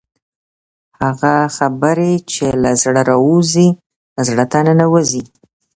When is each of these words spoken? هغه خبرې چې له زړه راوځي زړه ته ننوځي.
هغه 1.01 1.33
خبرې 1.57 2.13
چې 2.31 2.45
له 2.63 2.71
زړه 2.83 3.01
راوځي 3.09 3.69
زړه 4.27 4.45
ته 4.51 4.59
ننوځي. 4.65 5.23